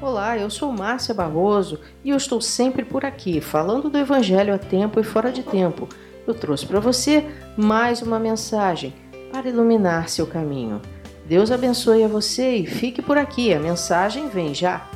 Olá, 0.00 0.38
eu 0.38 0.48
sou 0.48 0.70
Márcia 0.70 1.12
Barroso 1.12 1.80
e 2.04 2.10
eu 2.10 2.16
estou 2.16 2.40
sempre 2.40 2.84
por 2.84 3.04
aqui, 3.04 3.40
falando 3.40 3.90
do 3.90 3.98
Evangelho 3.98 4.54
a 4.54 4.58
tempo 4.58 5.00
e 5.00 5.02
fora 5.02 5.32
de 5.32 5.42
tempo. 5.42 5.88
Eu 6.24 6.34
trouxe 6.34 6.64
para 6.64 6.78
você 6.78 7.24
mais 7.56 8.00
uma 8.00 8.16
mensagem 8.16 8.94
para 9.32 9.48
iluminar 9.48 10.08
seu 10.08 10.24
caminho. 10.24 10.80
Deus 11.26 11.50
abençoe 11.50 12.04
a 12.04 12.08
você 12.08 12.54
e 12.54 12.64
fique 12.64 13.02
por 13.02 13.18
aqui, 13.18 13.52
a 13.52 13.58
mensagem 13.58 14.28
vem 14.28 14.54
já. 14.54 14.88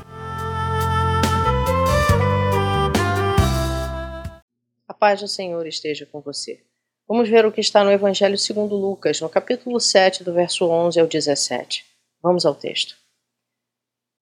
A 4.86 4.94
paz 4.94 5.20
do 5.20 5.26
Senhor 5.26 5.66
esteja 5.66 6.06
com 6.06 6.20
você. 6.20 6.62
Vamos 7.08 7.28
ver 7.28 7.44
o 7.44 7.50
que 7.50 7.60
está 7.60 7.82
no 7.82 7.90
Evangelho 7.90 8.38
segundo 8.38 8.76
Lucas, 8.76 9.20
no 9.20 9.28
capítulo 9.28 9.80
7, 9.80 10.22
do 10.22 10.32
verso 10.32 10.64
11 10.64 11.00
ao 11.00 11.08
17. 11.08 11.84
Vamos 12.22 12.46
ao 12.46 12.54
texto. 12.54 13.01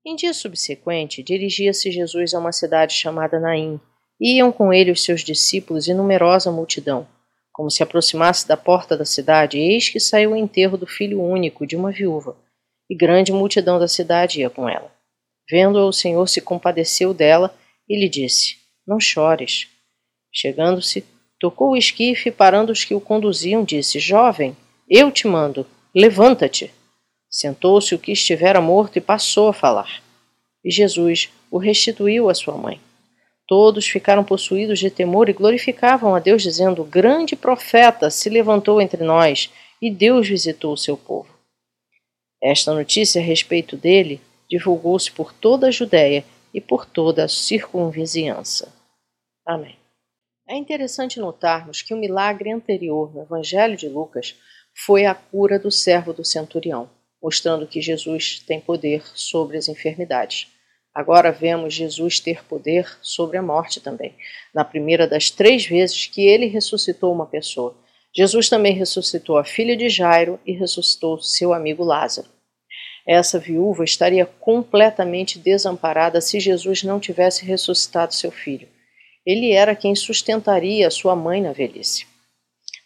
Em 0.05 0.17
dia 0.17 0.33
subsequente, 0.33 1.23
dirigia-se 1.23 1.91
Jesus 1.93 2.33
a 2.33 2.39
uma 2.39 2.53
cidade 2.53 2.95
chamada 2.95 3.39
Naim. 3.39 3.79
E 4.19 4.37
iam 4.37 4.51
com 4.51 4.73
ele 4.73 4.91
os 4.91 5.05
seus 5.05 5.23
discípulos 5.23 5.89
e 5.89 5.95
numerosa 5.95 6.51
multidão. 6.51 7.07
Como 7.53 7.71
se 7.71 7.83
aproximasse 7.83 8.49
da 8.49 8.57
porta 8.57 8.97
da 8.97 9.05
cidade, 9.05 9.59
eis 9.59 9.91
que 9.91 10.01
saiu 10.01 10.33
o 10.33 10.37
enterro 10.37 10.79
do 10.79 10.87
filho 10.87 11.23
único 11.23 11.67
de 11.67 11.77
uma 11.77 11.93
viúva, 11.93 12.37
e 12.89 12.95
grande 12.95 13.31
multidão 13.33 13.79
da 13.79 13.87
cidade 13.87 14.41
ia 14.41 14.49
com 14.49 14.67
ela. 14.67 14.91
Vendo-a, 15.51 15.85
o 15.85 15.93
Senhor 15.93 16.27
se 16.29 16.41
compadeceu 16.41 17.13
dela 17.13 17.55
e 17.87 17.99
lhe 17.99 18.09
disse: 18.09 18.57
Não 18.87 18.99
chores. 18.99 19.69
Chegando-se, 20.33 21.05
tocou 21.39 21.73
o 21.73 21.77
esquife 21.77 22.31
e, 22.31 22.33
parando 22.33 22.73
os 22.73 22.85
que 22.85 22.95
o 22.95 23.01
conduziam, 23.01 23.65
disse: 23.65 23.99
Jovem, 23.99 24.57
eu 24.89 25.11
te 25.11 25.27
mando, 25.27 25.67
levanta-te. 25.95 26.73
Sentou-se 27.31 27.95
o 27.95 27.99
que 27.99 28.11
estivera 28.11 28.61
morto 28.61 28.97
e 28.99 29.01
passou 29.01 29.49
a 29.49 29.53
falar. 29.53 30.03
E 30.65 30.71
Jesus 30.71 31.31
o 31.49 31.59
restituiu 31.59 32.29
à 32.29 32.35
sua 32.35 32.57
mãe. 32.57 32.81
Todos 33.47 33.87
ficaram 33.87 34.25
possuídos 34.25 34.81
de 34.81 34.91
temor 34.91 35.29
e 35.29 35.33
glorificavam 35.33 36.15
a 36.15 36.19
Deus, 36.19 36.43
dizendo: 36.43 36.83
Grande 36.83 37.37
profeta 37.37 38.11
se 38.11 38.29
levantou 38.29 38.81
entre 38.81 39.05
nós 39.05 39.51
e 39.81 39.91
Deus 39.91 40.29
visitou 40.29 40.73
o 40.73 40.77
seu 40.77 40.97
povo. 40.97 41.29
Esta 42.43 42.75
notícia 42.75 43.21
a 43.21 43.25
respeito 43.25 43.77
dele 43.77 44.21
divulgou-se 44.49 45.11
por 45.11 45.33
toda 45.33 45.69
a 45.69 45.71
Judéia 45.71 46.25
e 46.53 46.61
por 46.61 46.85
toda 46.85 47.25
a 47.25 47.29
circunvizinhança. 47.29 48.73
Amém. 49.47 49.77
É 50.49 50.57
interessante 50.57 51.21
notarmos 51.21 51.81
que 51.81 51.95
o 51.95 51.97
milagre 51.97 52.51
anterior 52.51 53.15
no 53.15 53.23
Evangelho 53.23 53.77
de 53.77 53.89
Lucas 53.89 54.35
foi 54.85 55.07
a 55.07 55.15
cura 55.15 55.61
do 55.61 55.71
servo 55.71 56.13
do 56.13 56.25
centurião 56.25 56.91
mostrando 57.23 57.67
que 57.67 57.81
Jesus 57.81 58.39
tem 58.47 58.61
poder 58.61 59.03
sobre 59.15 59.57
as 59.57 59.69
enfermidades. 59.69 60.49
Agora 60.95 61.31
vemos 61.31 61.75
Jesus 61.75 62.19
ter 62.19 62.45
poder 62.45 62.99
sobre 63.01 63.37
a 63.39 63.43
morte 63.43 63.81
também. 63.81 64.15
Na 64.53 64.65
primeira 64.65 65.07
das 65.07 65.31
três 65.31 65.65
vezes 65.65 66.07
que 66.07 66.27
ele 66.27 66.47
ressuscitou 66.47 67.13
uma 67.13 67.27
pessoa, 67.27 67.77
Jesus 68.15 68.49
também 68.49 68.75
ressuscitou 68.75 69.39
a 69.39 69.45
filha 69.45 69.77
de 69.77 69.89
Jairo 69.89 70.41
e 70.45 70.53
ressuscitou 70.53 71.21
seu 71.21 71.55
amigo 71.55 71.85
Lázaro. 71.85 72.29
Essa 73.07 73.39
viúva 73.39 73.85
estaria 73.85 74.27
completamente 74.27 75.39
desamparada 75.39 76.21
se 76.21 76.41
Jesus 76.41 76.83
não 76.83 76.99
tivesse 76.99 77.45
ressuscitado 77.45 78.15
seu 78.15 78.31
filho. 78.31 78.69
Ele 79.25 79.53
era 79.53 79.77
quem 79.77 79.95
sustentaria 79.95 80.91
sua 80.91 81.15
mãe 81.15 81.41
na 81.41 81.53
velhice. 81.53 82.10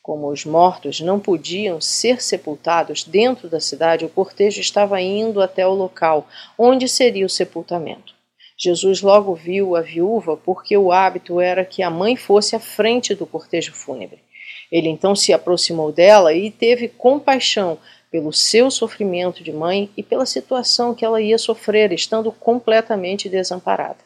Como 0.04 0.28
os 0.28 0.44
mortos 0.44 1.00
não 1.00 1.18
podiam 1.18 1.80
ser 1.80 2.22
sepultados 2.22 3.04
dentro 3.04 3.48
da 3.48 3.58
cidade, 3.58 4.04
o 4.04 4.08
cortejo 4.10 4.60
estava 4.60 5.00
indo 5.00 5.40
até 5.40 5.66
o 5.66 5.72
local 5.72 6.28
onde 6.58 6.86
seria 6.86 7.24
o 7.24 7.30
sepultamento. 7.30 8.12
Jesus 8.54 9.00
logo 9.00 9.34
viu 9.34 9.74
a 9.74 9.80
viúva 9.80 10.36
porque 10.36 10.76
o 10.76 10.92
hábito 10.92 11.40
era 11.40 11.64
que 11.64 11.82
a 11.82 11.88
mãe 11.88 12.16
fosse 12.16 12.54
à 12.54 12.60
frente 12.60 13.14
do 13.14 13.24
cortejo 13.24 13.72
fúnebre. 13.72 14.18
Ele 14.70 14.90
então 14.90 15.16
se 15.16 15.32
aproximou 15.32 15.90
dela 15.90 16.34
e 16.34 16.50
teve 16.50 16.86
compaixão 16.86 17.78
pelo 18.10 18.30
seu 18.30 18.70
sofrimento 18.70 19.42
de 19.42 19.54
mãe 19.54 19.88
e 19.96 20.02
pela 20.02 20.26
situação 20.26 20.94
que 20.94 21.02
ela 21.02 21.22
ia 21.22 21.38
sofrer, 21.38 21.94
estando 21.94 22.30
completamente 22.30 23.26
desamparada. 23.26 24.04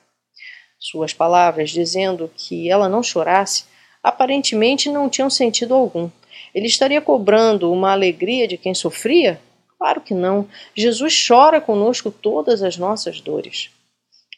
Suas 0.79 1.13
palavras, 1.13 1.71
dizendo 1.71 2.31
que 2.37 2.71
ela 2.71 2.89
não 2.89 3.03
chorasse, 3.03 3.65
aparentemente 4.03 4.91
não 4.91 5.09
tinham 5.09 5.31
sentido 5.31 5.75
algum. 5.75 6.11
Ele 6.55 6.67
estaria 6.67 7.01
cobrando 7.01 7.73
uma 7.73 7.93
alegria 7.93 8.49
de 8.49 8.57
quem 8.57 8.75
sofria? 8.75 9.41
Claro 9.79 10.01
que 10.01 10.15
não. 10.15 10.49
Jesus 10.75 11.27
chora 11.27 11.61
conosco 11.61 12.11
todas 12.11 12.63
as 12.63 12.77
nossas 12.77 13.21
dores. 13.21 13.71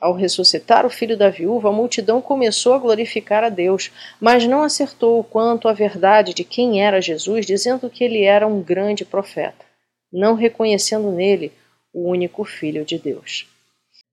Ao 0.00 0.14
ressuscitar 0.14 0.86
o 0.86 0.90
filho 0.90 1.16
da 1.16 1.28
viúva, 1.28 1.68
a 1.68 1.72
multidão 1.72 2.22
começou 2.22 2.72
a 2.72 2.78
glorificar 2.78 3.44
a 3.44 3.50
Deus, 3.50 3.90
mas 4.18 4.46
não 4.46 4.62
acertou 4.62 5.22
quanto 5.22 5.68
à 5.68 5.74
verdade 5.74 6.32
de 6.32 6.42
quem 6.42 6.82
era 6.82 7.02
Jesus, 7.02 7.44
dizendo 7.44 7.90
que 7.90 8.02
ele 8.02 8.24
era 8.24 8.46
um 8.46 8.62
grande 8.62 9.04
profeta, 9.04 9.64
não 10.10 10.34
reconhecendo 10.34 11.12
nele 11.12 11.52
o 11.92 12.08
único 12.08 12.44
Filho 12.44 12.82
de 12.82 12.98
Deus. 12.98 13.46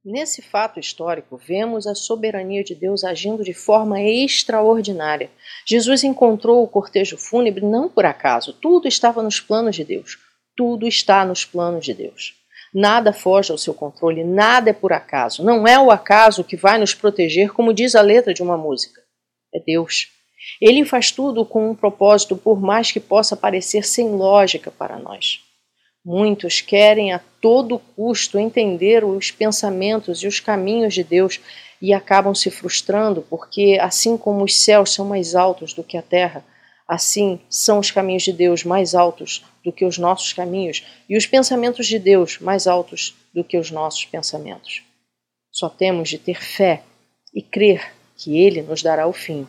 Nesse 0.09 0.41
fato 0.41 0.79
histórico, 0.79 1.35
vemos 1.35 1.85
a 1.85 1.94
soberania 1.94 2.63
de 2.63 2.73
Deus 2.73 3.03
agindo 3.03 3.44
de 3.44 3.53
forma 3.53 4.01
extraordinária. 4.01 5.29
Jesus 5.68 6.01
encontrou 6.01 6.63
o 6.63 6.68
cortejo 6.68 7.18
fúnebre 7.18 7.66
não 7.66 7.90
por 7.90 8.06
acaso, 8.06 8.53
tudo 8.53 8.88
estava 8.88 9.22
nos 9.22 9.41
planos 9.41 9.75
de 9.75 9.84
Deus. 9.84 10.17
Tudo 10.56 10.88
está 10.88 11.25
nos 11.25 11.44
planos 11.44 11.84
de 11.84 11.94
Deus. 11.94 12.35
Nada 12.73 13.12
foge 13.12 13.51
ao 13.51 13.57
seu 13.57 13.73
controle, 13.73 14.23
nada 14.23 14.69
é 14.69 14.73
por 14.73 14.94
acaso. 14.94 15.44
Não 15.44 15.67
é 15.67 15.78
o 15.78 15.91
acaso 15.91 16.41
que 16.41 16.56
vai 16.56 16.78
nos 16.78 16.96
proteger, 16.96 17.51
como 17.51 17.73
diz 17.73 17.94
a 17.94 18.01
letra 18.01 18.34
de 18.34 18.41
uma 18.41 18.57
música. 18.57 19.01
É 19.53 19.59
Deus. 19.59 20.07
Ele 20.62 20.85
faz 20.85 21.12
tudo 21.12 21.44
com 21.44 21.69
um 21.69 21.75
propósito, 21.75 22.38
por 22.38 22.62
mais 22.62 22.94
que 22.94 23.01
possa 23.01 23.35
parecer 23.35 23.84
sem 23.85 24.07
lógica 24.12 24.72
para 24.72 24.97
nós. 24.97 25.41
Muitos 26.06 26.62
querem 26.62 27.12
a 27.12 27.19
todo 27.42 27.80
custo 27.96 28.38
entender 28.38 29.03
os 29.03 29.31
pensamentos 29.31 30.24
e 30.24 30.28
os 30.28 30.40
caminhos 30.40 30.94
de 30.94 31.03
Deus 31.03 31.40
e 31.81 31.94
acabam 31.94 32.34
se 32.34 32.50
frustrando, 32.50 33.22
porque 33.30 33.78
assim 33.80 34.18
como 34.18 34.44
os 34.44 34.56
céus 34.58 34.94
são 34.94 35.06
mais 35.06 35.36
altos 35.36 35.74
do 35.74 35.84
que 35.84 35.97
a 35.97 36.02
terra, 36.02 36.44
assim 36.88 37.40
são 37.50 37.80
os 37.80 37.92
caminhos 37.92 38.24
de 38.24 38.34
Deus 38.34 38.64
mais 38.64 38.96
altos 38.96 39.44
do 39.64 39.72
que 39.72 39.86
os 39.86 39.97
nossos 39.97 40.34
caminhos 40.34 40.84
e 41.08 41.18
os 41.18 41.28
pensamentos 41.28 41.86
de 41.86 42.00
Deus 42.00 42.40
mais 42.40 42.66
altos 42.66 43.16
do 43.34 43.44
que 43.44 43.58
os 43.58 43.70
nossos 43.70 44.06
pensamentos. 44.06 44.84
Só 45.52 45.70
temos 45.70 46.09
de 46.09 46.18
ter 46.18 46.42
fé 46.42 46.84
e 47.34 47.42
crer 47.42 47.94
que 48.16 48.40
Ele 48.40 48.62
nos 48.62 48.81
dará 48.81 49.08
o 49.08 49.14
fim 49.14 49.47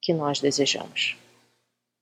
que 0.00 0.12
nós 0.12 0.40
desejamos. 0.40 1.16